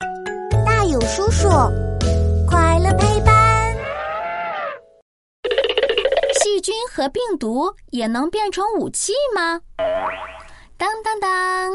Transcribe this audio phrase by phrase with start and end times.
[0.00, 1.48] 大有叔叔，
[2.48, 3.76] 快乐陪伴。
[6.42, 9.60] 细菌和病毒也能变成武器吗？
[10.78, 11.72] 当当当！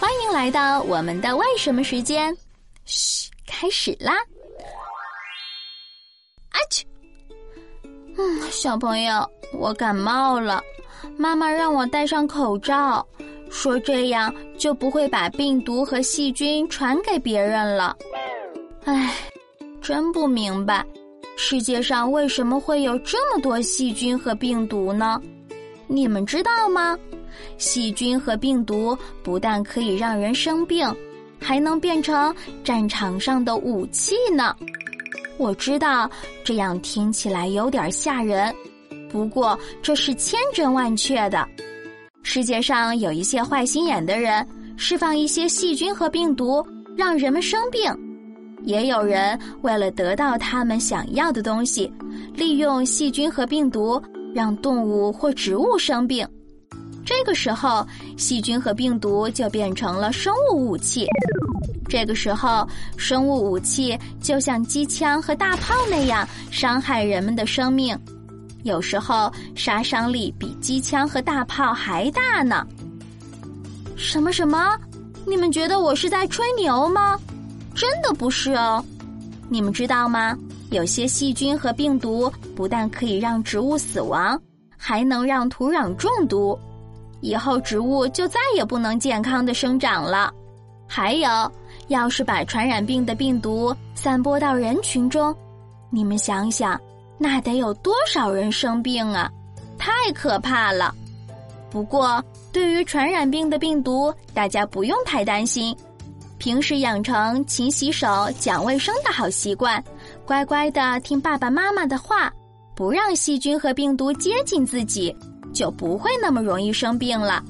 [0.00, 2.36] 欢迎来到我们的为什么时间。
[2.84, 4.14] 嘘，开始啦！
[6.50, 6.86] 啊去！
[8.16, 10.60] 嗯，小朋友，我感冒了，
[11.16, 13.06] 妈妈让我戴上口罩。
[13.50, 17.96] 说这样就不会把病毒和细菌传给别人了。
[18.84, 19.14] 唉，
[19.80, 20.84] 真不明白，
[21.36, 25.20] 世界上为什么会有这么多细菌和病毒呢？
[25.86, 26.98] 你们知道吗？
[27.56, 30.92] 细菌和病毒不但可以让人生病，
[31.40, 34.54] 还能变成战场上的武器呢。
[35.36, 36.10] 我知道
[36.42, 38.52] 这样听起来有点吓人，
[39.08, 41.48] 不过这是千真万确的。
[42.30, 44.46] 世界上有一些坏心眼的人，
[44.76, 46.62] 释放一些细菌和病毒，
[46.94, 47.90] 让人们生病；
[48.64, 51.90] 也有人为了得到他们想要的东西，
[52.34, 54.00] 利用细菌和病毒
[54.34, 56.28] 让动物或植物生病。
[57.02, 57.84] 这个时候，
[58.18, 61.06] 细菌和病毒就变成了生物武器。
[61.88, 62.68] 这个时候，
[62.98, 67.98] 生物武器就像机枪和大炮那样，伤害人们的生命。
[68.64, 72.66] 有时候杀伤力比机枪和大炮还大呢。
[73.96, 74.76] 什么什么？
[75.26, 77.18] 你们觉得我是在吹牛吗？
[77.74, 78.84] 真的不是哦。
[79.48, 80.36] 你们知道吗？
[80.70, 84.38] 有些细菌和病毒不但可以让植物死亡，
[84.76, 86.58] 还能让土壤中毒，
[87.20, 90.30] 以后植物就再也不能健康的生长了。
[90.86, 91.28] 还有，
[91.88, 95.34] 要是把传染病的病毒散播到人群中，
[95.90, 96.78] 你们想想。
[97.18, 99.30] 那得有多少人生病啊！
[99.76, 100.94] 太可怕了。
[101.70, 105.76] 不过，对于传染病的病毒，大家不用太担心。
[106.38, 109.82] 平时养成勤洗手、讲卫生的好习惯，
[110.24, 112.32] 乖乖的听爸爸妈妈的话，
[112.74, 115.14] 不让细菌和病毒接近自己，
[115.52, 117.42] 就不会那么容易生病了。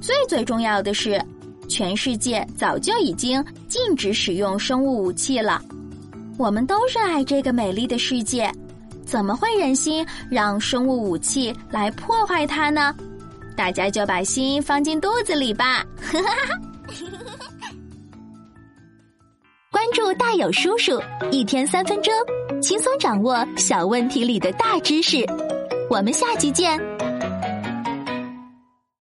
[0.00, 1.22] 最最重要的是，
[1.68, 5.62] 全世界早就已经禁止使用生物武器了。
[6.38, 8.50] 我们都热爱这个美丽的世界。
[9.08, 12.94] 怎么会忍心让生物武器来破坏它呢？
[13.56, 15.82] 大家就把心放进肚子里吧。
[19.72, 22.12] 关注大有叔叔，一天三分钟，
[22.60, 25.24] 轻松掌握小问题里的大知识。
[25.88, 26.78] 我们下期见。